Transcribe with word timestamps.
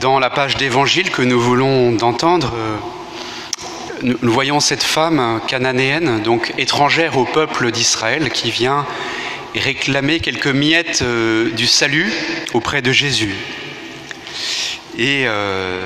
Dans 0.00 0.20
la 0.20 0.30
page 0.30 0.56
d'évangile 0.56 1.10
que 1.10 1.22
nous 1.22 1.40
voulons 1.40 1.90
d'entendre, 1.90 2.52
euh, 2.54 4.14
nous 4.22 4.32
voyons 4.32 4.60
cette 4.60 4.84
femme 4.84 5.40
cananéenne, 5.48 6.22
donc 6.22 6.54
étrangère 6.56 7.18
au 7.18 7.24
peuple 7.24 7.72
d'Israël, 7.72 8.30
qui 8.30 8.52
vient 8.52 8.86
réclamer 9.56 10.20
quelques 10.20 10.46
miettes 10.46 11.00
euh, 11.02 11.50
du 11.50 11.66
salut 11.66 12.12
auprès 12.54 12.80
de 12.80 12.92
Jésus. 12.92 13.34
Et 14.96 15.24
euh, 15.26 15.82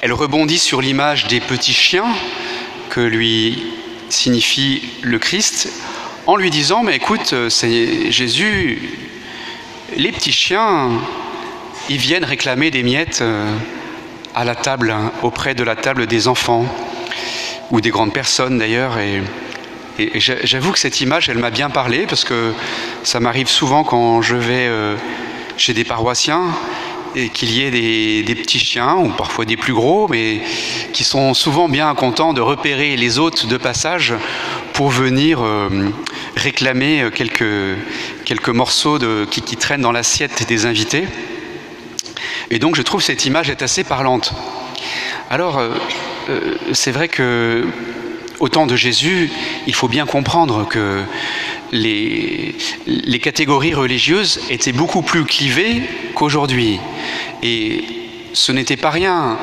elle 0.00 0.14
rebondit 0.14 0.58
sur 0.58 0.80
l'image 0.80 1.26
des 1.26 1.40
petits 1.40 1.74
chiens 1.74 2.08
que 2.88 3.00
lui 3.00 3.62
signifie 4.08 4.88
le 5.02 5.18
Christ 5.18 5.70
en 6.26 6.36
lui 6.36 6.48
disant, 6.48 6.82
mais 6.82 6.96
écoute, 6.96 7.34
Jésus, 8.08 8.98
les 9.96 10.12
petits 10.12 10.32
chiens, 10.32 10.92
ils 11.88 11.98
viennent 11.98 12.24
réclamer 12.24 12.70
des 12.70 12.82
miettes 12.82 13.20
euh, 13.22 13.52
à 14.34 14.44
la 14.44 14.54
table, 14.54 14.90
hein, 14.90 15.12
auprès 15.22 15.54
de 15.54 15.62
la 15.62 15.76
table 15.76 16.06
des 16.06 16.28
enfants, 16.28 16.66
ou 17.70 17.80
des 17.80 17.90
grandes 17.90 18.12
personnes 18.12 18.58
d'ailleurs. 18.58 18.98
Et, 18.98 19.22
j'avoue 20.18 20.72
que 20.72 20.78
cette 20.78 21.00
image, 21.00 21.30
elle 21.30 21.38
m'a 21.38 21.48
bien 21.50 21.70
parlé, 21.70 22.06
parce 22.06 22.24
que 22.24 22.52
ça 23.02 23.18
m'arrive 23.18 23.48
souvent 23.48 23.82
quand 23.82 24.20
je 24.20 24.36
vais 24.36 24.66
euh, 24.66 24.94
chez 25.56 25.72
des 25.72 25.84
paroissiens, 25.84 26.42
et 27.14 27.30
qu'il 27.30 27.50
y 27.50 27.62
ait 27.62 27.70
des, 27.70 28.34
petits 28.34 28.58
chiens, 28.58 28.96
ou 28.96 29.08
parfois 29.08 29.46
des 29.46 29.56
plus 29.56 29.72
gros, 29.72 30.06
mais 30.08 30.42
qui 30.92 31.02
sont 31.02 31.32
souvent 31.32 31.66
bien 31.66 31.94
contents 31.94 32.34
de 32.34 32.42
repérer 32.42 32.94
les 32.96 33.18
hôtes 33.18 33.46
de 33.46 33.56
passage 33.56 34.12
pour 34.74 34.90
venir 34.90 35.40
euh, 35.40 35.70
réclamer 36.36 37.08
quelques, 37.14 37.78
quelques 38.26 38.50
morceaux 38.50 38.98
de, 38.98 39.26
qui, 39.30 39.40
qui 39.40 39.56
traînent 39.56 39.80
dans 39.80 39.92
l'assiette 39.92 40.46
des 40.46 40.66
invités. 40.66 41.06
Et 42.50 42.58
donc 42.58 42.76
je 42.76 42.82
trouve 42.82 43.02
cette 43.02 43.24
image 43.24 43.50
est 43.50 43.62
assez 43.62 43.84
parlante. 43.84 44.32
Alors, 45.30 45.58
euh, 45.58 45.70
euh, 46.28 46.54
c'est 46.72 46.92
vrai 46.92 47.08
que 47.08 47.66
au 48.38 48.48
temps 48.48 48.66
de 48.66 48.76
Jésus, 48.76 49.30
il 49.66 49.74
faut 49.74 49.88
bien 49.88 50.06
comprendre 50.06 50.68
que 50.68 51.02
les, 51.72 52.54
les 52.86 53.18
catégories 53.18 53.74
religieuses 53.74 54.40
étaient 54.50 54.72
beaucoup 54.72 55.02
plus 55.02 55.24
clivées 55.24 55.82
qu'aujourd'hui. 56.14 56.78
Et 57.42 57.82
ce 58.34 58.52
n'était 58.52 58.76
pas 58.76 58.90
rien 58.90 59.38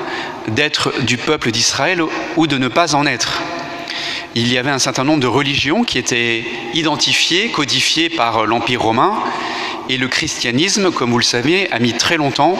d'être 0.47 0.93
du 1.01 1.17
peuple 1.17 1.51
d'Israël 1.51 2.01
ou 2.37 2.47
de 2.47 2.57
ne 2.57 2.67
pas 2.67 2.95
en 2.95 3.05
être. 3.05 3.41
Il 4.35 4.51
y 4.51 4.57
avait 4.57 4.71
un 4.71 4.79
certain 4.79 5.03
nombre 5.03 5.19
de 5.19 5.27
religions 5.27 5.83
qui 5.83 5.97
étaient 5.97 6.43
identifiées, 6.73 7.49
codifiées 7.49 8.09
par 8.09 8.45
l'Empire 8.45 8.81
romain, 8.81 9.15
et 9.89 9.97
le 9.97 10.07
christianisme, 10.07 10.91
comme 10.91 11.11
vous 11.11 11.17
le 11.17 11.23
savez, 11.23 11.71
a 11.71 11.79
mis 11.79 11.93
très 11.93 12.17
longtemps 12.17 12.57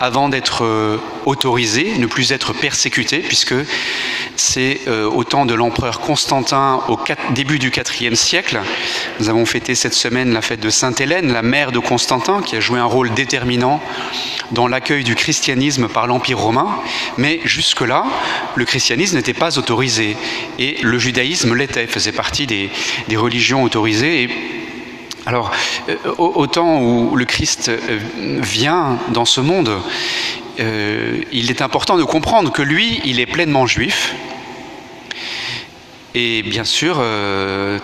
avant 0.00 0.28
d'être 0.28 0.64
euh, 0.64 0.98
autorisé, 1.26 1.98
ne 1.98 2.06
plus 2.06 2.32
être 2.32 2.52
persécuté, 2.52 3.18
puisque 3.18 3.54
c'est 4.36 4.80
euh, 4.86 5.08
au 5.08 5.24
temps 5.24 5.46
de 5.46 5.54
l'empereur 5.54 6.00
Constantin 6.00 6.80
au 6.88 6.98
début 7.34 7.58
du 7.58 7.72
IVe 8.00 8.14
siècle. 8.14 8.60
Nous 9.20 9.28
avons 9.28 9.44
fêté 9.44 9.74
cette 9.74 9.94
semaine 9.94 10.32
la 10.32 10.42
fête 10.42 10.60
de 10.60 10.70
Sainte 10.70 11.00
Hélène, 11.00 11.32
la 11.32 11.42
mère 11.42 11.72
de 11.72 11.78
Constantin, 11.78 12.42
qui 12.42 12.56
a 12.56 12.60
joué 12.60 12.78
un 12.78 12.84
rôle 12.84 13.12
déterminant 13.14 13.80
dans 14.52 14.68
l'accueil 14.68 15.04
du 15.04 15.14
christianisme 15.14 15.88
par 15.88 16.06
l'Empire 16.06 16.38
romain. 16.38 16.68
Mais 17.16 17.40
jusque-là, 17.44 18.04
le 18.54 18.64
christianisme 18.64 19.16
n'était 19.16 19.34
pas 19.34 19.58
autorisé. 19.58 20.16
Et 20.58 20.78
le 20.82 20.98
judaïsme 20.98 21.54
l'était, 21.54 21.86
faisait 21.86 22.12
partie 22.12 22.46
des, 22.46 22.70
religions 23.16 23.62
autorisées. 23.62 24.30
Alors, 25.28 25.50
euh, 25.90 25.96
au, 26.16 26.46
temps 26.46 26.80
où 26.80 27.14
le 27.14 27.26
Christ 27.26 27.68
euh, 27.68 27.98
vient 28.40 28.98
dans 29.08 29.26
ce 29.26 29.42
monde, 29.42 29.70
euh, 30.58 31.20
il 31.32 31.50
est 31.50 31.60
important 31.60 31.98
de 31.98 32.02
comprendre 32.02 32.50
que 32.50 32.62
lui, 32.62 33.02
il 33.04 33.20
est 33.20 33.26
pleinement 33.26 33.66
juif. 33.66 34.14
Et 36.14 36.42
bien 36.42 36.64
sûr, 36.64 37.04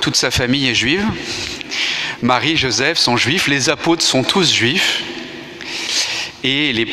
toute 0.01 0.17
sa 0.17 0.31
famille 0.31 0.67
est 0.69 0.75
juive. 0.75 1.05
Marie, 2.23 2.57
Joseph 2.57 2.97
sont 2.97 3.19
juifs, 3.19 3.47
les 3.47 3.69
apôtres 3.69 4.03
sont 4.03 4.23
tous 4.23 4.51
juifs. 4.51 5.03
Et 6.43 6.87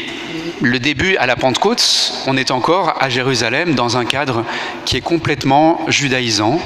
le 0.61 0.79
début 0.79 1.15
à 1.15 1.27
la 1.27 1.37
Pentecôte, 1.37 2.13
on 2.27 2.35
est 2.35 2.51
encore 2.51 3.01
à 3.01 3.09
Jérusalem 3.09 3.73
dans 3.73 3.95
un 3.95 4.03
cadre 4.03 4.43
qui 4.83 4.97
est 4.97 5.01
complètement 5.01 5.79
judaïsant. 5.87 6.61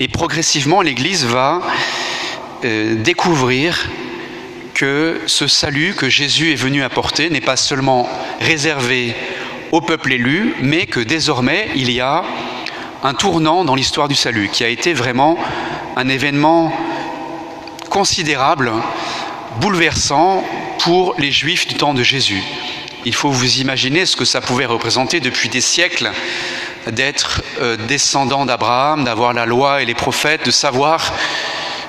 Et 0.00 0.08
progressivement, 0.08 0.80
l'Église 0.80 1.26
va 1.26 1.60
euh, 2.64 2.96
découvrir 2.96 3.88
que 4.74 5.20
ce 5.26 5.46
salut 5.46 5.94
que 5.94 6.08
Jésus 6.08 6.52
est 6.52 6.56
venu 6.56 6.82
apporter 6.82 7.30
n'est 7.30 7.40
pas 7.40 7.56
seulement 7.56 8.08
réservé 8.40 9.14
au 9.72 9.80
peuple 9.80 10.12
élu, 10.12 10.54
mais 10.60 10.86
que 10.86 11.00
désormais 11.00 11.68
il 11.74 11.90
y 11.90 12.00
a 12.00 12.24
un 13.02 13.14
tournant 13.14 13.64
dans 13.64 13.74
l'histoire 13.74 14.08
du 14.08 14.14
salut 14.14 14.48
qui 14.52 14.64
a 14.64 14.68
été 14.68 14.92
vraiment 14.92 15.38
un 15.96 16.08
événement 16.08 16.72
considérable, 17.90 18.72
bouleversant 19.60 20.44
pour 20.80 21.14
les 21.18 21.30
juifs 21.30 21.66
du 21.68 21.74
temps 21.74 21.94
de 21.94 22.02
Jésus. 22.02 22.42
Il 23.04 23.14
faut 23.14 23.30
vous 23.30 23.58
imaginer 23.58 24.06
ce 24.06 24.16
que 24.16 24.24
ça 24.24 24.40
pouvait 24.40 24.66
représenter 24.66 25.20
depuis 25.20 25.48
des 25.48 25.60
siècles 25.60 26.10
d'être 26.88 27.42
euh, 27.60 27.76
descendant 27.88 28.46
d'Abraham, 28.46 29.04
d'avoir 29.04 29.32
la 29.32 29.46
loi 29.46 29.82
et 29.82 29.84
les 29.84 29.94
prophètes, 29.94 30.44
de 30.44 30.50
savoir 30.50 31.12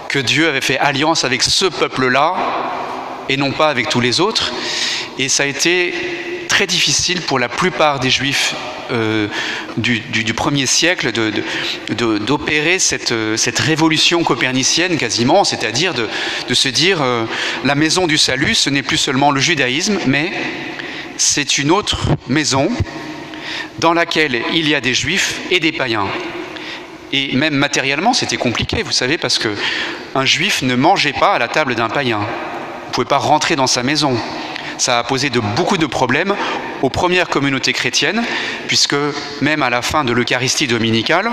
que 0.10 0.20
Dieu 0.20 0.50
avait 0.50 0.60
fait 0.60 0.78
alliance 0.80 1.24
avec 1.24 1.44
ce 1.44 1.66
peuple-là 1.66 2.36
et 3.30 3.38
non 3.38 3.52
pas 3.52 3.70
avec 3.70 3.90
tous 3.90 4.02
les 4.02 4.20
autres. 4.20 4.52
Et 5.18 5.30
ça 5.30 5.44
a 5.44 5.46
été 5.46 5.94
très 6.50 6.68
difficile 6.68 7.22
pour 7.22 7.40
la 7.40 7.48
plupart 7.48 8.00
des 8.00 8.10
juifs 8.10 8.56
euh, 8.92 9.28
du, 9.78 10.34
premier 10.34 10.66
siècle 10.66 11.12
d'opérer 11.92 12.80
cette, 12.80 13.14
cette, 13.38 13.60
révolution 13.60 14.24
copernicienne 14.24 14.98
quasiment, 14.98 15.44
c'est-à-dire 15.44 15.94
de, 15.94 16.54
se 16.54 16.70
dire 16.70 17.02
euh, 17.02 17.26
la 17.64 17.76
maison 17.76 18.08
du 18.08 18.18
salut, 18.18 18.56
ce 18.56 18.72
n'est 18.72 18.82
plus 18.82 18.98
seulement 18.98 19.30
le 19.30 19.40
judaïsme, 19.40 20.00
mais 20.08 20.32
c'est 21.18 21.60
une 21.60 21.70
autre 21.70 22.08
maison 22.28 22.70
dans 23.78 23.94
laquelle 23.94 24.42
il 24.54 24.68
y 24.68 24.74
a 24.74 24.82
des 24.82 24.96
juifs 24.96 25.40
et 25.52 25.60
des 25.60 25.72
païens. 25.72 26.08
Et 27.12 27.36
même 27.36 27.56
matériellement, 27.56 28.14
c'était 28.14 28.38
compliqué, 28.38 28.84
vous 28.84 28.92
savez, 28.92 29.18
parce 29.18 29.40
que 29.40 29.50
un 30.16 30.26
juif 30.26 30.62
ne 30.62 30.76
mangeait 30.76 31.14
pas 31.14 31.34
à 31.34 31.40
la 31.40 31.48
table 31.48 31.76
d'un 31.76 31.90
païen. 31.90 32.20
Il 32.22 32.90
ne 32.90 32.94
pouvait 32.94 33.06
pas 33.06 33.18
rentrer 33.18 33.56
dans 33.56 33.68
sa 33.68 33.84
maison. 33.84 34.16
Ça 34.78 35.00
a 35.00 35.04
posé 35.04 35.30
de, 35.30 35.40
beaucoup 35.40 35.78
de 35.78 35.86
problèmes 35.86 36.36
aux 36.82 36.90
premières 36.90 37.30
communautés 37.30 37.74
chrétiennes, 37.74 38.24
puisque 38.68 38.96
même 39.42 39.64
à 39.64 39.70
la 39.70 39.82
fin 39.82 40.04
de 40.04 40.14
l'Eucharistie 40.14 40.68
dominicale, 40.68 41.32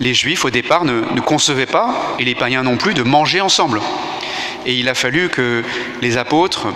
les 0.00 0.14
juifs 0.14 0.44
au 0.44 0.50
départ 0.50 0.84
ne, 0.84 1.02
ne, 1.14 1.20
concevaient 1.20 1.66
pas, 1.66 2.16
et 2.18 2.24
les 2.24 2.34
païens 2.34 2.62
non 2.62 2.76
plus, 2.76 2.94
de 2.94 3.02
manger 3.02 3.40
ensemble. 3.40 3.80
Et 4.66 4.74
il 4.74 4.88
a 4.88 4.94
fallu 4.94 5.28
que 5.28 5.62
les 6.00 6.16
apôtres, 6.16 6.68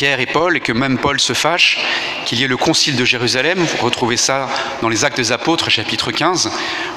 Pierre 0.00 0.20
et 0.20 0.24
Paul, 0.24 0.56
et 0.56 0.60
que 0.60 0.72
même 0.72 0.96
Paul 0.96 1.20
se 1.20 1.34
fâche, 1.34 1.76
qu'il 2.24 2.40
y 2.40 2.44
ait 2.44 2.48
le 2.48 2.56
concile 2.56 2.96
de 2.96 3.04
Jérusalem, 3.04 3.58
vous 3.58 3.84
retrouvez 3.84 4.16
ça 4.16 4.48
dans 4.80 4.88
les 4.88 5.04
Actes 5.04 5.18
des 5.18 5.30
Apôtres, 5.30 5.68
chapitre 5.68 6.10
15, 6.10 6.50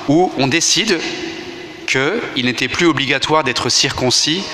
où 0.07 0.31
on 0.37 0.47
décide 0.47 0.97
qu'il 1.85 2.45
n'était 2.45 2.69
plus 2.69 2.85
obligatoire 2.85 3.43
d'être 3.43 3.67
circoncis 3.67 4.45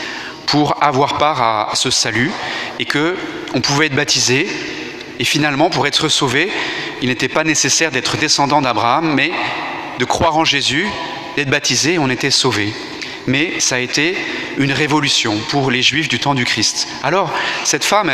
pour 0.48 0.84
avoir 0.84 1.20
part 1.20 1.44
à 1.44 1.76
ce 1.76 1.92
salut, 1.92 2.32
et 2.80 2.86
que 2.86 3.16
on 3.54 3.62
pouvait 3.62 3.86
être 3.86 3.96
baptisé, 3.96 4.48
et 5.20 5.26
finalement, 5.26 5.70
pour 5.70 5.86
être 5.86 6.10
sauvé, 6.10 6.52
il 7.04 7.10
n'était 7.10 7.28
pas 7.28 7.44
nécessaire 7.44 7.92
d'être 7.92 8.18
descendant 8.18 8.62
d'Abraham, 8.62 9.14
mais 9.14 9.32
de 10.00 10.06
croire 10.06 10.36
en 10.38 10.44
Jésus, 10.44 10.88
d'être 11.36 11.52
baptisé, 11.52 12.00
on 12.00 12.10
était 12.10 12.32
sauvé 12.32 12.74
mais 13.30 13.60
ça 13.60 13.76
a 13.76 13.80
été 13.80 14.18
une 14.58 14.72
révolution 14.74 15.38
pour 15.50 15.72
les 15.72 15.82
juifs 15.82 16.10
du 16.10 16.20
temps 16.20 16.34
du 16.34 16.46
Christ. 16.46 16.88
Alors, 17.04 17.32
cette 17.64 17.86
femme, 17.86 18.12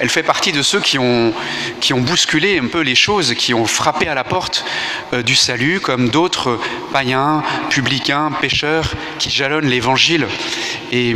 elle, 0.00 0.08
fait 0.10 0.24
partie 0.24 0.52
de 0.52 0.62
ceux 0.62 0.80
qui 0.80 0.98
ont, 0.98 1.32
qui 1.80 1.94
ont 1.94 2.00
bousculé 2.00 2.58
un 2.58 2.66
peu 2.66 2.80
les 2.80 2.96
choses, 2.96 3.34
qui 3.34 3.54
ont 3.54 3.66
frappé 3.66 4.08
à 4.08 4.14
la 4.14 4.24
porte 4.24 4.64
euh, 5.12 5.22
du 5.22 5.36
salut, 5.36 5.80
comme 5.80 6.08
d'autres 6.08 6.58
païens, 6.92 7.42
publicains, 7.70 8.32
pécheurs, 8.40 8.94
qui 9.18 9.30
jalonnent 9.30 9.68
l'évangile. 9.68 10.26
Et 10.92 11.14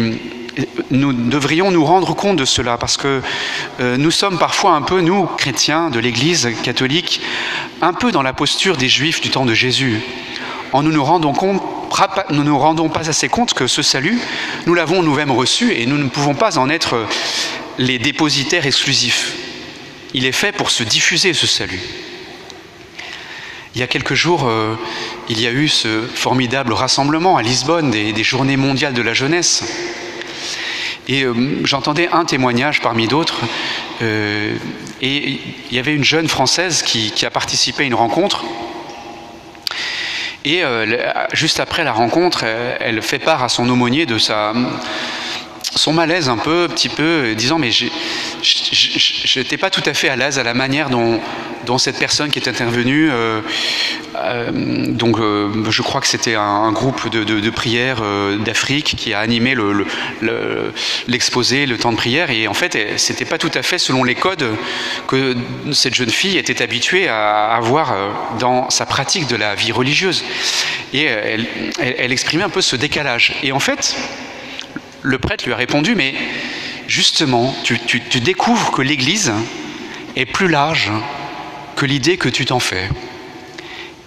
nous 0.90 1.12
devrions 1.12 1.70
nous 1.70 1.84
rendre 1.84 2.14
compte 2.14 2.36
de 2.36 2.44
cela 2.44 2.76
parce 2.76 2.96
que 2.96 3.22
euh, 3.80 3.96
nous 3.96 4.10
sommes 4.10 4.38
parfois 4.38 4.72
un 4.72 4.82
peu, 4.82 5.00
nous, 5.00 5.26
chrétiens 5.26 5.90
de 5.90 5.98
l'Église 5.98 6.50
catholique, 6.62 7.20
un 7.80 7.92
peu 7.92 8.12
dans 8.12 8.22
la 8.22 8.32
posture 8.32 8.76
des 8.76 8.88
Juifs 8.88 9.20
du 9.20 9.30
temps 9.30 9.46
de 9.46 9.54
Jésus 9.54 10.00
en 10.72 10.82
nous 10.82 10.90
nous 10.90 11.04
rendons 11.04 11.32
compte, 11.32 11.62
nous 12.30 12.44
nous 12.44 12.58
rendons 12.58 12.88
pas 12.88 13.08
assez 13.08 13.28
compte 13.28 13.54
que 13.54 13.66
ce 13.66 13.82
salut, 13.82 14.18
nous 14.66 14.74
l'avons 14.74 15.02
nous-mêmes 15.02 15.30
reçu 15.30 15.72
et 15.72 15.86
nous 15.86 15.98
ne 15.98 16.08
pouvons 16.08 16.34
pas 16.34 16.58
en 16.58 16.68
être 16.68 17.06
les 17.78 17.98
dépositaires 17.98 18.66
exclusifs. 18.66 19.34
Il 20.14 20.26
est 20.26 20.32
fait 20.32 20.52
pour 20.52 20.70
se 20.70 20.82
diffuser 20.82 21.34
ce 21.34 21.46
salut. 21.46 21.80
Il 23.74 23.80
y 23.80 23.84
a 23.84 23.86
quelques 23.86 24.14
jours, 24.14 24.46
euh, 24.46 24.74
il 25.30 25.40
y 25.40 25.46
a 25.46 25.50
eu 25.50 25.68
ce 25.68 26.02
formidable 26.02 26.74
rassemblement 26.74 27.38
à 27.38 27.42
Lisbonne 27.42 27.90
des, 27.90 28.22
Journées 28.22 28.58
mondiales 28.58 28.92
de 28.92 29.00
la 29.00 29.14
jeunesse. 29.14 29.64
Et 31.08 31.22
euh, 31.24 31.60
j'entendais 31.64 32.08
un 32.12 32.26
témoignage 32.26 32.82
parmi 32.82 33.08
d'autres 33.08 33.40
et 35.02 35.40
il 35.70 35.76
y 35.76 35.78
avait 35.80 35.94
une 35.94 36.04
jeune 36.04 36.28
Française 36.28 36.82
qui, 36.82 37.12
a 37.26 37.30
participé 37.30 37.82
à 37.82 37.86
une 37.86 37.94
rencontre. 37.94 38.44
Et 40.44 40.62
juste 41.32 41.60
après 41.60 41.84
la 41.84 41.92
rencontre, 41.92 42.44
elle 42.44 43.00
fait 43.02 43.18
part 43.18 43.44
à 43.44 43.48
son 43.48 43.68
aumônier 43.68 44.06
de 44.06 44.18
sa, 44.18 44.52
son 45.74 45.92
malaise 45.92 46.28
un 46.28 46.36
peu, 46.36 46.68
petit 46.68 46.88
peu, 46.88 47.34
disant 47.34 47.58
mais 47.58 47.70
je 47.70 49.38
n'étais 49.38 49.56
pas 49.56 49.70
tout 49.70 49.82
à 49.86 49.94
fait 49.94 50.08
à 50.08 50.16
l'aise 50.16 50.38
à 50.38 50.42
la 50.42 50.54
manière 50.54 50.90
dont, 50.90 51.20
cette 51.78 51.98
personne 51.98 52.30
qui 52.30 52.38
est 52.38 52.48
intervenue, 52.48 53.08
euh, 53.10 53.40
euh, 54.16 54.50
donc 54.52 55.18
euh, 55.18 55.48
je 55.70 55.80
crois 55.80 56.00
que 56.02 56.06
c'était 56.06 56.34
un, 56.34 56.70
groupe 56.72 57.08
de, 57.08 57.24
de, 57.24 57.50
prière 57.50 58.02
d'Afrique 58.44 58.94
qui 58.96 59.14
a 59.14 59.20
animé 59.20 59.56
l'exposé, 61.08 61.64
le, 61.66 61.78
temps 61.78 61.92
de 61.92 61.96
prière, 61.96 62.30
et 62.30 62.46
en 62.46 62.54
fait 62.54 62.76
c'était 62.98 63.24
pas 63.24 63.38
tout 63.38 63.50
à 63.54 63.62
fait 63.62 63.78
selon 63.78 64.04
les 64.04 64.14
codes 64.14 64.44
que 65.06 65.34
cette 65.72 65.94
jeune 65.94 66.10
fille 66.10 66.36
était 66.36 66.62
habituée 66.62 67.08
à 67.08 67.54
avoir 67.54 67.94
dans 68.38 68.68
sa 68.68 68.84
pratique 68.84 69.26
de 69.26 69.36
la 69.36 69.54
vie 69.54 69.72
religieuse, 69.72 70.24
et 70.92 71.04
elle 71.04 72.12
exprimait 72.12 72.44
un 72.44 72.50
peu 72.50 72.60
ce 72.60 72.76
décalage. 72.76 73.32
Et 73.42 73.52
en 73.52 73.60
fait, 73.60 73.96
le 75.02 75.18
prêtre 75.18 75.44
lui 75.44 75.52
a 75.52 75.56
répondu, 75.56 75.94
mais 75.94 76.14
justement, 76.86 77.54
tu, 77.64 78.20
découvres 78.20 78.70
que 78.70 78.82
l'Église 78.82 79.32
est 80.16 80.26
plus 80.26 80.48
large 80.48 80.90
que 81.76 81.86
l'idée 81.86 82.16
que 82.16 82.28
tu 82.28 82.44
t'en 82.44 82.60
fais. 82.60 82.88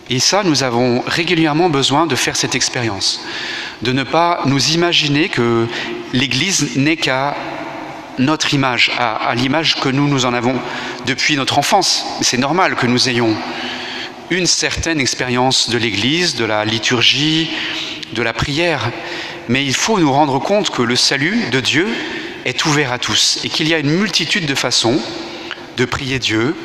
Et 0.09 0.19
ça, 0.19 0.43
nous 0.43 0.63
avons 0.63 1.03
régulièrement 1.07 1.69
besoin 1.69 2.05
de 2.05 2.15
faire 2.15 2.35
cette 2.35 2.55
expérience, 2.55 3.21
de 3.81 3.91
ne 3.91 4.03
pas 4.03 4.41
nous 4.45 4.71
imaginer 4.71 5.29
que 5.29 5.67
l'Église 6.13 6.77
n'est 6.77 6.97
qu'à 6.97 7.35
notre 8.19 8.53
image, 8.53 8.91
à, 8.97 9.33
l'image 9.35 9.75
que 9.75 9.89
nous, 9.89 10.07
nous 10.07 10.25
en 10.25 10.33
avons 10.33 10.55
depuis 11.05 11.35
notre 11.35 11.57
enfance. 11.57 12.05
C'est 12.21 12.37
normal 12.37 12.75
que 12.75 12.85
nous 12.85 13.09
ayons 13.09 13.35
une 14.29 14.47
certaine 14.47 14.99
expérience 14.99 15.69
de 15.69 15.77
l'Église, 15.77 16.35
de 16.35 16.45
la 16.45 16.65
liturgie, 16.65 17.49
de 18.13 18.21
la 18.21 18.33
prière, 18.33 18.91
mais 19.47 19.65
il 19.65 19.75
faut 19.75 19.99
nous 19.99 20.11
rendre 20.11 20.39
compte 20.39 20.69
que 20.69 20.81
le 20.81 20.95
salut 20.95 21.49
de 21.51 21.59
Dieu 21.59 21.87
est 22.45 22.65
ouvert 22.65 22.91
à 22.91 22.99
tous 22.99 23.39
et 23.43 23.49
qu'il 23.49 23.67
y 23.67 23.73
a 23.73 23.79
une 23.79 23.89
multitude 23.89 24.45
de 24.45 24.55
façons 24.55 24.99
de 25.77 25.85
prier 25.85 26.19
Dieu, 26.19 26.55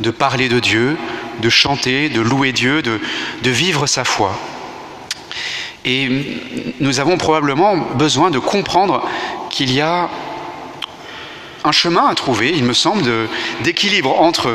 de 0.00 0.10
parler 0.10 0.48
de 0.48 0.58
Dieu, 0.58 0.96
de 1.40 1.48
chanter, 1.48 2.08
de 2.08 2.20
louer 2.20 2.52
Dieu, 2.52 2.82
de, 2.82 3.00
vivre 3.50 3.86
sa 3.86 4.04
foi. 4.04 4.38
Et 5.84 6.38
nous 6.80 7.00
avons 7.00 7.16
probablement 7.16 7.76
besoin 7.76 8.30
de 8.30 8.38
comprendre 8.38 9.08
qu'il 9.50 9.72
y 9.72 9.80
a 9.80 10.10
un 11.64 11.72
chemin 11.72 12.06
à 12.06 12.14
trouver, 12.14 12.52
il 12.54 12.64
me 12.64 12.72
semble, 12.72 13.02
d'équilibre 13.62 14.20
entre 14.20 14.52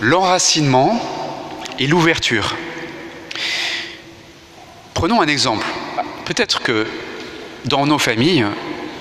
l'enracinement 0.00 1.00
et 1.78 1.86
l'ouverture. 1.86 2.54
Prenons 4.98 5.20
un 5.20 5.28
exemple. 5.28 5.64
Peut-être 6.24 6.60
que 6.60 6.84
dans 7.66 7.86
nos 7.86 7.98
familles, 7.98 8.44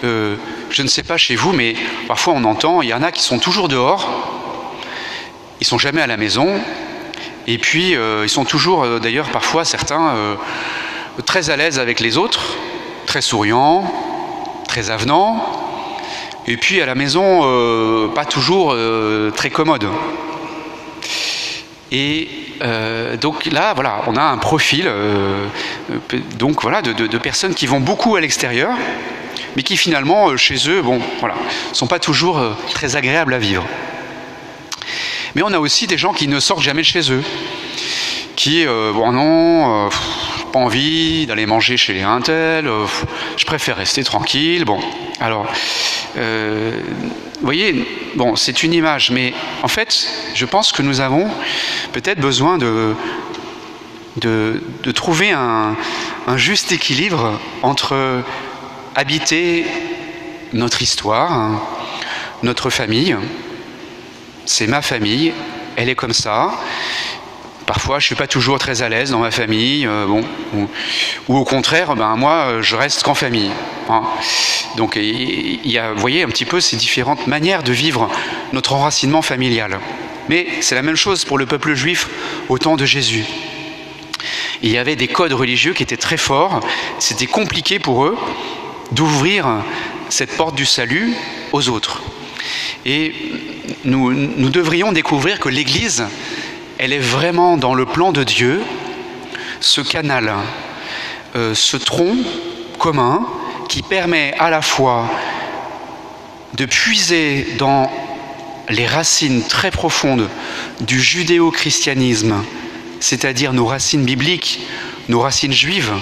euh, 0.03 0.35
je 0.69 0.83
ne 0.83 0.87
sais 0.87 1.01
pas 1.01 1.17
chez 1.17 1.35
vous, 1.35 1.53
mais 1.53 1.73
parfois 2.07 2.35
on 2.35 2.43
entend, 2.43 2.83
il 2.83 2.89
y 2.89 2.93
en 2.93 3.01
a 3.01 3.11
qui 3.11 3.23
sont 3.23 3.39
toujours 3.39 3.67
dehors, 3.67 4.07
ils 5.59 5.65
sont 5.65 5.79
jamais 5.79 6.03
à 6.03 6.05
la 6.05 6.15
maison, 6.15 6.61
et 7.47 7.57
puis 7.57 7.95
euh, 7.95 8.21
ils 8.25 8.29
sont 8.29 8.45
toujours, 8.45 8.83
euh, 8.83 8.99
d'ailleurs 8.99 9.29
parfois 9.29 9.65
certains, 9.65 10.37
très 11.25 11.49
à 11.49 11.55
l'aise 11.55 11.79
avec 11.79 11.99
les 11.99 12.15
autres, 12.15 12.43
très 13.07 13.21
souriants, 13.21 13.91
très 14.67 14.91
avenants, 14.91 15.43
et 16.45 16.57
puis 16.57 16.79
à 16.79 16.85
la 16.85 16.93
maison, 16.93 18.11
pas 18.13 18.25
toujours 18.25 18.77
très 19.35 19.49
commode. 19.49 19.87
Et 21.91 22.27
euh, 22.61 23.15
donc 23.17 23.45
là, 23.45 23.73
voilà, 23.73 24.03
on 24.07 24.15
a 24.15 24.21
un 24.21 24.37
profil 24.37 24.85
euh, 24.87 25.47
donc 26.37 26.61
voilà, 26.61 26.81
de, 26.81 27.17
personnes 27.17 27.55
qui 27.55 27.65
vont 27.65 27.79
beaucoup 27.79 28.15
à 28.15 28.21
l'extérieur, 28.21 28.71
mais 29.55 29.63
qui 29.63 29.77
finalement, 29.77 30.29
euh, 30.29 30.37
chez 30.37 30.69
eux, 30.69 30.81
bon, 30.81 30.99
voilà, 31.19 31.35
sont 31.71 31.87
pas 31.87 31.99
toujours 31.99 32.41
très 32.73 32.95
agréables 32.95 33.33
à 33.33 33.39
vivre. 33.39 33.65
Mais 35.35 35.43
on 35.43 35.53
a 35.53 35.59
aussi 35.59 35.87
des 35.87 35.97
gens 35.97 36.13
qui 36.13 36.27
ne 36.27 36.39
sortent 36.39 36.63
jamais 36.63 36.81
de 36.81 36.87
chez 36.87 37.11
eux, 37.11 37.23
qui, 38.35 38.65
bon 38.65 39.11
non, 39.11 39.89
pas 40.51 40.59
envie 40.59 41.25
d'aller 41.25 41.45
manger 41.45 41.77
chez 41.77 42.01
un 42.03 42.21
tel, 42.21 42.69
je 43.37 43.45
préfère 43.45 43.77
rester 43.77 44.03
tranquille. 44.03 44.65
Bon, 44.65 44.79
alors, 45.19 45.47
vous 46.15 46.21
voyez, 47.41 47.85
bon, 48.15 48.35
c'est 48.35 48.63
une 48.63 48.73
image, 48.73 49.11
mais 49.11 49.33
en 49.63 49.67
fait, 49.67 50.07
je 50.33 50.45
pense 50.45 50.71
que 50.71 50.81
nous 50.81 51.01
avons 51.01 51.29
peut-être 51.93 52.19
besoin 52.19 52.57
de, 52.57 52.95
de, 54.21 54.91
trouver 54.91 55.31
un, 55.31 55.75
juste 56.35 56.71
équilibre 56.71 57.39
entre 57.61 58.23
habiter 58.95 59.65
notre 60.53 60.81
histoire, 60.81 61.61
notre 62.43 62.69
famille. 62.69 63.15
C'est 64.45 64.67
ma 64.67 64.81
famille, 64.81 65.33
elle 65.75 65.89
est 65.89 65.95
comme 65.95 66.13
ça. 66.13 66.51
Parfois, 67.67 67.99
je 67.99 68.05
suis 68.05 68.15
pas 68.15 68.27
toujours 68.27 68.59
très 68.59 68.81
à 68.81 68.87
l'aise 68.87 69.11
dans 69.11 69.19
ma 69.19 69.29
famille, 69.29 69.85
euh, 69.85 70.05
bon, 70.05 70.23
ou, 71.27 71.37
au 71.37 71.43
contraire, 71.43 71.97
ben 71.97 72.15
moi, 72.15 72.61
je 72.61 72.77
reste 72.77 73.03
qu'en 73.03 73.13
famille. 73.13 73.51
Hein. 73.89 74.03
Donc, 74.77 74.95
il 74.95 75.69
y 75.69 75.77
a, 75.77 75.91
vous 75.91 75.99
voyez, 75.99 76.23
un 76.23 76.29
petit 76.29 76.45
peu 76.45 76.61
ces 76.61 76.77
différentes 76.77 77.27
manières 77.27 77.63
de 77.63 77.73
vivre 77.73 78.09
notre 78.53 78.71
enracinement 78.71 79.21
familial. 79.21 79.79
Mais 80.29 80.47
c'est 80.61 80.75
la 80.75 80.81
même 80.81 80.95
chose 80.95 81.25
pour 81.25 81.37
le 81.37 81.45
peuple 81.45 81.75
juif 81.75 82.07
au 82.47 82.57
temps 82.57 82.77
de 82.77 82.85
Jésus. 82.85 83.25
Il 84.63 84.71
y 84.71 84.77
avait 84.77 84.95
des 84.95 85.09
codes 85.09 85.33
religieux 85.33 85.73
qui 85.73 85.83
étaient 85.83 85.97
très 85.97 86.17
forts. 86.17 86.61
C'était 86.99 87.27
compliqué 87.27 87.79
pour 87.79 88.05
eux 88.05 88.17
d'ouvrir 88.93 89.45
cette 90.07 90.37
porte 90.37 90.55
du 90.55 90.65
salut 90.65 91.13
aux 91.51 91.67
autres. 91.67 92.01
Et 92.85 93.13
nous, 93.83 94.13
nous 94.13 94.49
devrions 94.49 94.93
découvrir 94.93 95.41
que 95.41 95.49
l'Église 95.49 96.05
elle 96.77 96.93
est 96.93 96.99
vraiment 96.99 97.57
dans 97.57 97.73
le 97.73 97.85
plan 97.85 98.11
de 98.11 98.23
Dieu, 98.23 98.61
ce 99.59 99.81
canal, 99.81 100.33
euh, 101.35 101.55
ce 101.55 101.77
tronc 101.77 102.15
commun 102.77 103.25
qui 103.67 103.81
permet 103.81 104.33
à 104.37 104.49
la 104.49 104.61
fois 104.61 105.09
de 106.53 106.65
puiser 106.65 107.47
dans 107.57 107.91
les 108.69 108.85
racines 108.85 109.43
très 109.43 109.71
profondes 109.71 110.29
du 110.81 111.01
judéo-christianisme, 111.01 112.43
c'est-à-dire 112.99 113.53
nos 113.53 113.65
racines 113.65 114.03
bibliques, 114.03 114.61
nos 115.09 115.21
racines 115.21 115.53
juives, 115.53 115.93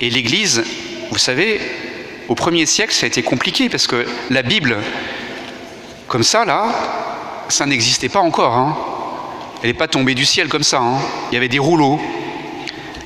et 0.00 0.10
l'Église, 0.10 0.62
vous 1.10 1.18
savez, 1.18 1.60
au 2.28 2.34
premier 2.34 2.66
siècle, 2.66 2.92
ça 2.92 3.06
a 3.06 3.08
été 3.08 3.22
compliqué 3.22 3.68
parce 3.68 3.86
que 3.86 4.06
la 4.30 4.42
Bible, 4.42 4.76
comme 6.06 6.22
ça, 6.22 6.44
là, 6.44 6.66
ça 7.48 7.66
n'existait 7.66 8.08
pas 8.08 8.20
encore. 8.20 8.54
Hein. 8.54 8.76
Elle 9.62 9.68
n'est 9.68 9.74
pas 9.74 9.86
tombée 9.86 10.16
du 10.16 10.24
ciel 10.24 10.48
comme 10.48 10.64
ça. 10.64 10.80
Hein. 10.80 10.98
Il 11.30 11.34
y 11.34 11.36
avait 11.36 11.48
des 11.48 11.60
rouleaux. 11.60 12.00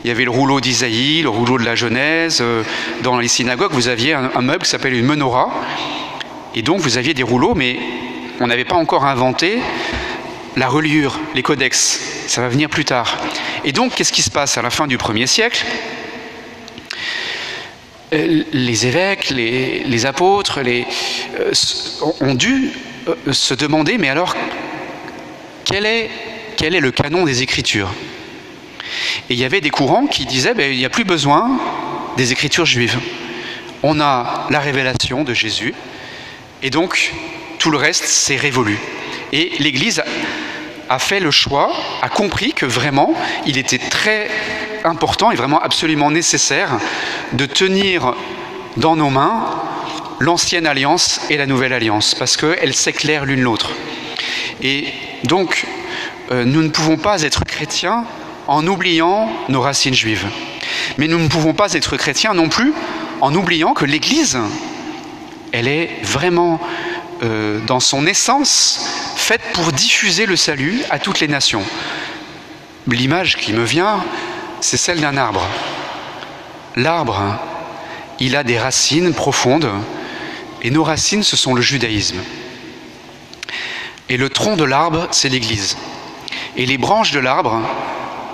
Il 0.03 0.09
y 0.09 0.11
avait 0.11 0.25
le 0.25 0.31
rouleau 0.31 0.59
d'Isaïe, 0.59 1.21
le 1.21 1.29
rouleau 1.29 1.59
de 1.59 1.65
la 1.65 1.75
Genèse. 1.75 2.39
Euh, 2.41 2.63
dans 3.03 3.19
les 3.19 3.29
synagogues, 3.29 3.73
vous 3.73 3.89
aviez 3.89 4.15
un, 4.15 4.41
meuble 4.41 4.65
qui 4.65 4.71
s'appelle 4.71 4.95
une 4.95 5.05
menorah. 5.05 5.51
Et 6.55 6.63
donc, 6.63 6.81
vous 6.81 6.97
aviez 6.97 7.13
des 7.13 7.23
rouleaux, 7.23 7.55
mais 7.55 7.79
on 8.41 8.47
n'avait 8.47 8.65
pas 8.65 8.77
encore 8.77 9.05
inventé 9.05 9.59
la 10.57 10.69
reliure, 10.69 11.21
les 11.35 11.43
codex. 11.43 12.01
Ça 12.27 12.41
va 12.41 12.49
venir 12.49 12.71
plus 12.71 12.87
tard. 12.87 13.19
Et 13.65 13.73
donc, 13.73 13.95
qu'est-ce 13.95 14.13
qui 14.13 14.23
se 14.23 14.31
passe 14.31 14.57
à 14.57 14.63
la 14.63 14.71
fin 14.71 14.87
du 14.87 14.97
premier 14.97 15.27
siècle? 15.27 15.63
Euh, 18.15 18.45
les 18.51 18.87
évêques, 18.87 19.29
les, 19.29 20.07
apôtres 20.07 20.63
les, 20.63 20.87
euh, 21.39 21.53
ont 22.21 22.35
dû 22.35 22.71
se 23.31 23.53
demander, 23.53 23.99
mais 23.99 24.09
alors, 24.09 24.35
quel 25.67 25.85
est 25.85 26.09
quel 26.57 26.75
est 26.75 26.81
le 26.81 26.91
canon 26.91 27.25
des 27.25 27.43
Écritures. 27.43 27.91
Et 29.29 29.35
il 29.35 29.39
y 29.39 29.45
avait 29.45 29.61
des 29.61 29.71
courants 29.71 30.07
qui 30.07 30.27
disaient 30.27 30.55
ben, 30.55 30.71
il 30.71 30.79
n'y 30.79 30.85
a 30.85 30.91
plus 30.91 31.05
besoin 31.05 31.59
des 32.17 32.33
Écritures 32.33 32.67
juives. 32.67 32.99
On 33.83 34.01
a 34.01 34.47
la 34.51 34.61
révélation 34.61 35.23
de 35.23 35.35
Jésus, 35.35 35.75
et 36.63 36.71
donc 36.71 37.13
tout 37.59 37.71
le 37.71 37.77
reste 37.77 38.05
s'est 38.05 38.37
révolu. 38.37 38.79
Et 39.33 39.53
l'Église 39.59 40.03
a 40.89 40.99
fait 40.99 41.21
le 41.21 41.31
choix, 41.31 41.73
a 42.03 42.09
compris 42.09 42.53
que 42.53 42.67
vraiment 42.67 43.15
il 43.45 43.59
était 43.59 43.79
très 43.79 44.29
important 44.85 45.31
et 45.31 45.37
vraiment 45.37 45.61
absolument 45.61 46.11
nécessaire 46.11 46.79
de 47.33 47.45
tenir 47.45 48.15
dans 48.77 48.97
nos 48.97 49.11
mains 49.11 49.47
l'ancienne 50.21 50.67
alliance 50.67 51.21
et 51.29 51.37
la 51.37 51.47
nouvelle 51.47 51.73
alliance, 51.73 52.15
parce 52.15 52.37
qu'elles 52.37 52.75
s'éclairent 52.75 53.27
l'une 53.27 53.43
l'autre. 53.43 53.73
Et 54.63 54.87
donc, 55.25 55.67
nous 56.31 56.63
ne 56.63 56.69
pouvons 56.69 56.97
pas 56.97 57.23
être 57.23 57.45
chrétiens 57.45 58.05
en 58.49 58.67
oubliant 58.67 59.31
nos 59.49 59.61
racines 59.61 59.95
juives. 59.95 60.27
Mais 60.99 61.09
nous 61.09 61.19
ne 61.19 61.29
pouvons 61.29 61.55
pas 61.55 61.73
être 61.75 61.97
chrétiens 61.97 62.35
non 62.35 62.49
plus 62.49 62.73
en 63.21 63.35
oubliant 63.35 63.75
que 63.75 63.85
l'Église, 63.85 64.39
elle 65.53 65.69
est 65.69 65.91
vraiment 66.03 66.61
euh, 67.23 67.61
dans 67.67 67.81
son 67.81 68.07
essence, 68.07 69.15
faite 69.17 69.41
pour 69.55 69.73
diffuser 69.73 70.27
le 70.27 70.37
salut 70.37 70.83
à 70.91 70.99
toutes 70.99 71.21
les 71.21 71.29
nations. 71.29 71.63
L'image 72.87 73.37
qui 73.37 73.53
me 73.53 73.65
vient, 73.65 74.05
c'est 74.61 74.77
celle 74.77 75.01
d'un 75.01 75.17
arbre. 75.17 75.47
L'arbre, 76.77 77.39
il 78.21 78.37
a 78.37 78.45
des 78.45 78.59
racines 78.59 79.15
profondes, 79.15 79.71
et 80.63 80.71
nos 80.71 80.85
racines, 80.85 81.23
ce 81.23 81.37
sont 81.37 81.55
le 81.55 81.63
judaïsme. 81.63 82.19
Et 84.09 84.17
le 84.17 84.29
tronc 84.29 84.57
de 84.57 84.65
l'arbre, 84.65 85.09
c'est 85.11 85.29
l'Église. 85.29 85.77
Et 86.59 86.65
les 86.65 86.79
branches 86.79 87.11
de 87.11 87.19
l'arbre, 87.19 87.61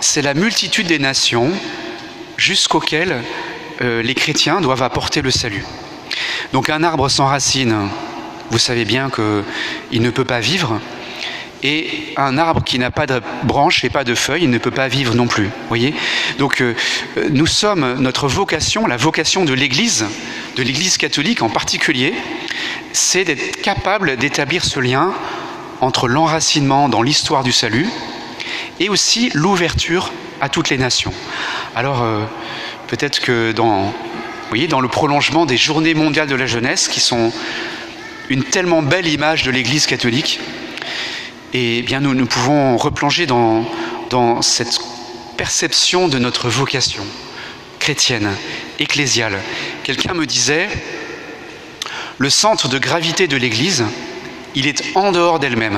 c'est 0.01 0.23
la 0.23 0.35
multitude 0.35 0.87
des 0.87 1.01
nations 1.01 1.51
jusqu'auxquelles 2.37 3.21
euh, 3.81 4.01
les 4.01 4.15
chrétiens 4.15 4.61
doivent 4.61 4.85
apporter 4.85 5.23
le 5.23 5.33
salut. 5.33 5.65
Donc 6.53 6.71
un 6.71 6.85
arbre 6.85 7.09
sans 7.09 7.27
racines, 7.27 7.89
vous 8.51 8.59
savez 8.59 8.85
bien 8.85 9.11
qu'il 9.11 10.03
ne 10.03 10.11
peut 10.11 10.25
pas 10.25 10.39
vivre. 10.39 10.81
Et 11.65 12.13
un 12.17 12.39
arbre 12.39 12.63
qui 12.63 12.79
n'a 12.79 12.93
pas 12.93 13.07
de 13.07 13.21
branches 13.43 13.85
et 13.85 13.91
pas 13.91 14.05
de 14.05 14.15
feuilles, 14.15 14.45
il 14.45 14.51
ne 14.51 14.59
peut 14.59 14.71
pas 14.71 14.87
vivre 14.87 15.15
non 15.17 15.27
plus. 15.27 15.51
Voyez 15.67 15.93
Donc 16.39 16.61
euh, 16.61 16.75
nous 17.31 17.47
sommes, 17.47 17.95
notre 17.99 18.29
vocation, 18.29 18.87
la 18.87 18.97
vocation 18.97 19.45
de 19.45 19.53
l'Église, 19.53 20.07
de 20.55 20.63
l'Église 20.63 20.97
catholique 20.97 21.43
en 21.43 21.49
particulier, 21.49 22.15
c'est 22.93 23.25
d'être 23.25 23.61
capable 23.63 24.17
d'établir 24.17 24.65
ce 24.65 24.79
lien 24.79 25.13
entre 25.81 26.07
l'enracinement 26.07 26.89
dans 26.89 27.03
l'histoire 27.03 27.43
du 27.43 27.51
salut 27.51 27.89
et 28.83 28.89
aussi 28.89 29.31
l'ouverture 29.33 30.11
à 30.41 30.49
toutes 30.49 30.69
les 30.69 30.77
nations. 30.77 31.13
Alors 31.77 32.03
euh, 32.03 32.25
peut-être 32.89 33.21
que 33.21 33.53
dans, 33.53 33.95
voyez, 34.49 34.67
dans 34.67 34.81
le 34.81 34.89
prolongement 34.89 35.47
des 35.47 35.57
journées 35.57 35.95
mondiales 35.95 36.27
de 36.27 36.35
la 36.35 36.47
jeunesse, 36.47 36.89
qui 36.89 36.99
sont 36.99 37.33
une 38.29 38.43
tellement 38.43 38.83
belle 38.83 39.07
image 39.07 39.45
de 39.45 39.53
l'Église 39.53 39.87
catholique, 39.87 40.41
et 41.53 41.79
eh 41.79 41.83
bien 41.83 42.01
nous, 42.01 42.13
nous 42.13 42.27
pouvons 42.27 42.77
replonger 42.77 43.25
dans, 43.25 43.65
dans 44.11 44.43
cette 44.43 44.81
perception 45.37 46.09
de 46.09 46.19
notre 46.19 46.49
vocation 46.49 47.05
chrétienne, 47.79 48.31
ecclésiale. 48.81 49.39
Quelqu'un 49.85 50.15
me 50.15 50.27
disait, 50.27 50.69
le 52.19 52.31
centre 52.31 52.67
de 52.67 52.79
gravité 52.79 53.29
de 53.29 53.37
l'Église, 53.37 53.85
il 54.57 54.67
est 54.67 54.83
en 54.97 55.13
dehors 55.13 55.39
d'elle-même. 55.39 55.77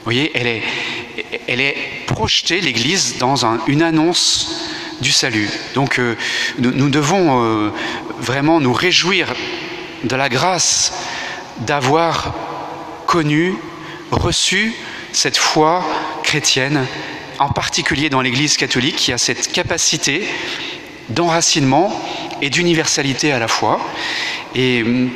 Vous 0.00 0.04
voyez, 0.04 0.32
elle 0.34 0.46
est, 0.48 0.62
elle 1.48 1.60
est 1.60 1.76
projetée, 2.06 2.60
l'Église, 2.60 3.18
dans 3.18 3.44
une 3.66 3.82
annonce 3.82 4.70
du 5.00 5.12
salut. 5.12 5.48
Donc 5.74 5.98
euh, 5.98 6.16
nous, 6.58 6.88
devons 6.88 7.42
euh, 7.44 7.72
vraiment 8.18 8.60
nous 8.60 8.72
réjouir 8.72 9.32
de 10.04 10.16
la 10.16 10.28
grâce 10.28 10.92
d'avoir 11.58 12.34
connu, 13.06 13.54
reçu 14.10 14.74
cette 15.12 15.36
foi 15.36 15.84
chrétienne, 16.22 16.86
en 17.38 17.48
particulier 17.48 18.10
dans 18.10 18.20
l'Église 18.20 18.56
catholique, 18.56 18.96
qui 18.96 19.12
a 19.12 19.18
cette 19.18 19.52
capacité 19.52 20.26
d'enracinement 21.08 22.00
et 22.42 22.50
d'universalité 22.50 23.32
à 23.32 23.38
la 23.38 23.48
fois. 23.48 23.80
Et 24.54 24.82
hum, 24.82 25.10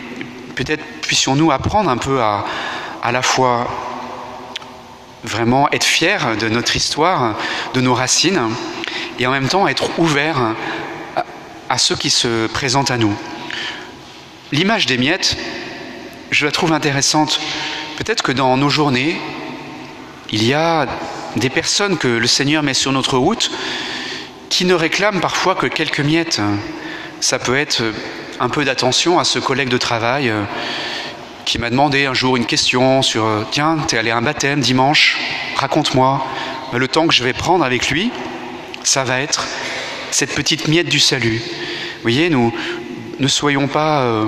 peut-être 0.55 0.83
puissions-nous 1.03 1.51
apprendre 1.51 1.91
un 1.91 1.99
peu 1.99 2.21
à, 2.23 2.45
à 3.03 3.13
la 3.13 3.23
fois 3.23 3.94
vraiment 5.25 5.71
être 5.73 5.85
fiers 5.85 6.37
de 6.39 6.49
notre 6.49 6.77
histoire, 6.77 7.37
de 7.73 7.81
nos 7.81 7.95
racines, 7.95 8.51
et 9.19 9.27
en 9.27 9.31
même 9.31 9.49
temps 9.49 9.67
être 9.67 9.99
ouverts 9.99 10.55
à, 11.69 11.79
ceux 11.79 11.97
qui 11.97 12.11
se 12.11 12.47
présentent 12.47 12.91
à 12.91 12.99
nous. 12.99 13.15
L'image 14.53 14.87
des 14.87 14.99
miettes, 14.99 15.37
je 16.31 16.45
la 16.47 16.53
trouve 16.53 16.73
intéressante. 16.73 17.41
Peut-être 17.97 18.23
que 18.23 18.33
dans 18.33 18.57
nos 18.57 18.69
journées, 18.69 19.21
il 20.31 20.45
y 20.45 20.53
a 20.53 20.87
des 21.37 21.51
personnes 21.51 21.97
que 21.97 22.09
le 22.09 22.27
Seigneur 22.27 22.63
met 22.63 22.75
sur 22.75 22.93
notre 22.93 23.19
route 23.19 23.51
qui 24.51 24.65
ne 24.65 24.75
réclament 24.75 25.21
parfois 25.21 25.55
que 25.55 25.67
quelques 25.67 26.01
miettes. 26.01 26.41
Ça 27.21 27.39
peut 27.39 27.57
être 27.57 27.83
un 28.41 28.49
peu 28.49 28.65
d'attention 28.65 29.19
à 29.19 29.25
ce 29.25 29.39
collègue 29.39 29.69
de 29.69 29.79
travail 29.79 30.33
qui 31.45 31.59
m'a 31.59 31.71
demandé 31.71 32.07
un 32.07 32.15
jour 32.15 32.37
une 32.37 32.47
question 32.47 33.03
sur 33.03 33.25
euh, 33.25 33.45
Tiens, 33.51 33.79
t'es 33.87 33.99
allé 33.99 34.11
à 34.11 34.17
un 34.17 34.23
baptême 34.23 34.61
dimanche, 34.61 35.19
raconte-moi. 35.57 36.25
Le 36.73 36.89
temps 36.89 37.07
que 37.07 37.15
je 37.15 37.23
vais 37.23 37.33
prendre 37.33 37.65
avec 37.65 37.91
lui, 37.91 38.11
ça 38.83 39.05
va 39.05 39.21
être 39.21 39.47
cette 40.11 40.35
petite 40.35 40.69
miette 40.69 40.89
du 40.89 40.99
salut. 40.99 41.39
Vous 41.39 42.03
voyez, 42.03 42.31
nous 42.31 42.53
ne 43.21 43.29
soyons 43.29 43.69
pas 43.69 44.03
euh, 44.03 44.27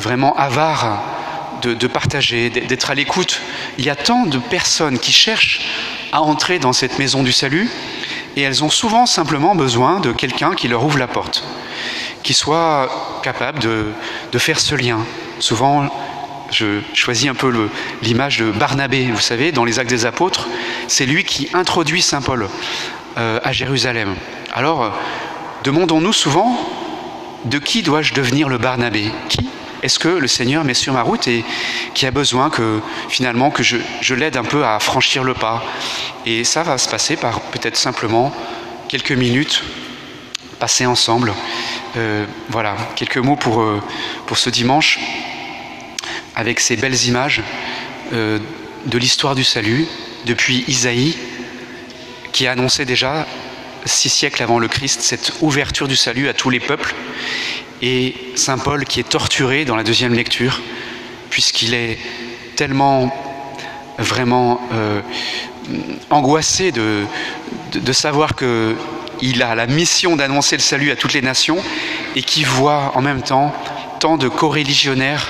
vraiment 0.00 0.36
avares 0.36 1.02
de, 1.62 1.74
de 1.74 1.86
partager, 1.86 2.50
d'être 2.50 2.90
à 2.90 2.94
l'écoute. 2.94 3.40
Il 3.78 3.84
y 3.84 3.90
a 3.90 3.96
tant 3.96 4.26
de 4.26 4.38
personnes 4.38 4.98
qui 4.98 5.12
cherchent 5.12 5.60
à 6.12 6.22
entrer 6.22 6.58
dans 6.58 6.72
cette 6.72 6.98
maison 6.98 7.22
du 7.22 7.32
salut 7.32 7.68
et 8.36 8.42
elles 8.42 8.64
ont 8.64 8.70
souvent 8.70 9.06
simplement 9.06 9.54
besoin 9.54 10.00
de 10.00 10.12
quelqu'un 10.12 10.54
qui 10.54 10.68
leur 10.68 10.84
ouvre 10.84 10.98
la 10.98 11.08
porte 11.08 11.44
qui 12.22 12.34
soit 12.34 13.20
capable 13.22 13.58
de, 13.60 13.86
de 14.32 14.38
faire 14.38 14.60
ce 14.60 14.74
lien. 14.74 14.98
Souvent, 15.38 15.88
je 16.50 16.80
choisis 16.94 17.28
un 17.28 17.34
peu 17.34 17.52
l'image 18.02 18.38
de 18.38 18.50
Barnabé, 18.50 19.10
vous 19.12 19.20
savez, 19.20 19.52
dans 19.52 19.64
les 19.64 19.78
actes 19.78 19.90
des 19.90 20.06
apôtres, 20.06 20.48
c'est 20.86 21.06
lui 21.06 21.24
qui 21.24 21.48
introduit 21.54 22.02
Saint 22.02 22.22
Paul 22.22 22.48
euh, 23.16 23.40
à 23.42 23.52
Jérusalem. 23.52 24.14
Alors, 24.52 24.82
euh, 24.82 24.90
demandons-nous 25.64 26.12
souvent, 26.12 26.58
de 27.44 27.58
qui 27.58 27.82
dois-je 27.82 28.14
devenir 28.14 28.48
le 28.48 28.58
Barnabé? 28.58 29.10
Qui 29.28 29.48
est-ce 29.82 30.00
que 30.00 30.08
le 30.08 30.26
Seigneur 30.26 30.64
met 30.64 30.74
sur 30.74 30.92
ma 30.92 31.02
route 31.02 31.28
et 31.28 31.44
qui 31.94 32.04
a 32.04 32.10
besoin 32.10 32.50
que 32.50 32.80
finalement 33.08 33.50
que 33.50 33.62
je, 33.62 34.14
l'aide 34.14 34.36
un 34.36 34.42
peu 34.42 34.64
à 34.64 34.80
franchir 34.80 35.22
le 35.22 35.34
pas? 35.34 35.62
Et 36.26 36.42
ça 36.42 36.64
va 36.64 36.78
se 36.78 36.88
passer 36.88 37.16
par 37.16 37.40
peut-être 37.40 37.76
simplement 37.76 38.34
quelques 38.88 39.12
minutes 39.12 39.62
passées 40.58 40.86
ensemble. 40.86 41.32
Euh, 41.96 42.24
voilà, 42.48 42.74
quelques 42.96 43.18
mots 43.18 43.36
pour, 43.36 43.64
pour 44.26 44.36
ce 44.36 44.50
dimanche, 44.50 44.98
avec 46.38 46.60
ces 46.60 46.76
belles 46.76 47.04
images 47.06 47.42
euh, 48.12 48.38
de 48.86 48.96
l'histoire 48.96 49.34
du 49.34 49.42
salut, 49.42 49.86
depuis 50.24 50.64
Isaïe, 50.68 51.16
qui 52.32 52.46
a 52.46 52.52
annoncé 52.52 52.84
déjà, 52.84 53.26
six 53.84 54.08
siècles 54.08 54.42
avant 54.44 54.60
le 54.60 54.68
Christ, 54.68 55.00
cette 55.00 55.32
ouverture 55.40 55.88
du 55.88 55.96
salut 55.96 56.28
à 56.28 56.34
tous 56.34 56.48
les 56.48 56.60
peuples, 56.60 56.94
et 57.82 58.14
Saint 58.36 58.58
Paul 58.58 58.84
qui 58.84 59.00
est 59.00 59.08
torturé 59.08 59.64
dans 59.64 59.74
la 59.74 59.82
deuxième 59.82 60.14
lecture, 60.14 60.60
puisqu'il 61.28 61.74
est 61.74 61.98
tellement 62.54 63.12
vraiment 63.98 64.60
angoissé 66.10 66.70
de, 66.70 67.04
de, 67.72 67.92
savoir 67.92 68.36
que 68.36 68.76
il 69.20 69.42
a 69.42 69.56
la 69.56 69.66
mission 69.66 70.14
d'annoncer 70.14 70.56
le 70.56 70.62
salut 70.62 70.92
à 70.92 70.96
toutes 70.96 71.14
les 71.14 71.22
nations 71.22 71.58
et 72.14 72.22
qui 72.22 72.44
voit 72.44 72.92
en 72.94 73.02
même 73.02 73.22
temps 73.22 73.52
tant 73.98 74.16
de 74.16 74.28
coreligionnaires 74.28 75.28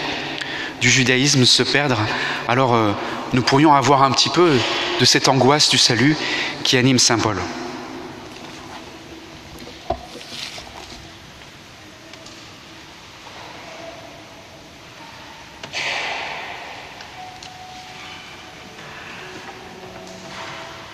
du 0.80 0.90
judaïsme 0.90 1.44
se 1.44 1.62
perdre. 1.62 1.98
Alors 2.46 2.74
euh, 2.74 2.92
nous 3.32 3.42
pourrions 3.42 3.74
avoir 3.74 4.02
un 4.02 4.10
petit 4.10 4.28
peu 4.28 4.52
de 5.00 5.04
cette 5.04 5.28
angoisse 5.28 5.68
du 5.68 5.78
salut 5.78 6.16
qui 6.64 6.76
anime 6.76 6.98
Saint 6.98 7.18
Paul. 7.18 7.36